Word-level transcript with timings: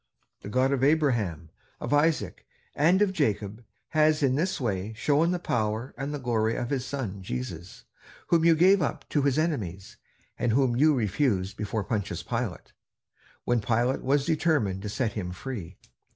The 0.41 0.49
God 0.49 0.71
of 0.71 0.83
Abraham, 0.83 1.51
of 1.79 1.93
Isaac, 1.93 2.47
and 2.73 3.03
of 3.03 3.13
Jacob, 3.13 3.63
has 3.89 4.23
in 4.23 4.33
this 4.33 4.59
way 4.59 4.93
shown 4.95 5.29
the 5.29 5.37
power 5.37 5.93
and 5.95 6.11
the 6.11 6.17
glory 6.17 6.55
of 6.55 6.71
his 6.71 6.83
Son 6.83 7.21
Jesus, 7.21 7.83
whom 8.29 8.43
you 8.43 8.55
gave 8.55 8.81
up 8.81 9.07
to 9.09 9.21
his 9.21 9.37
enemies, 9.37 9.97
and 10.39 10.53
whom 10.53 10.75
you 10.75 10.95
refused 10.95 11.55
before 11.55 11.83
Pontius 11.83 12.23
Pilate, 12.23 12.73
when 13.43 13.61
Pilate 13.61 14.01
was 14.01 14.25
determined 14.25 14.81
to 14.81 14.89
set 14.89 15.13
him 15.13 15.31
free. 15.31 15.77